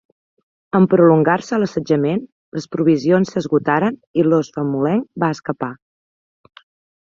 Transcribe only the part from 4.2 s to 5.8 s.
i l'os famolenc va escapar.